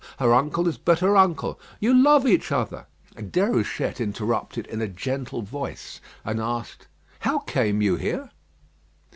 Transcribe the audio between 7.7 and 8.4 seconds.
you here?"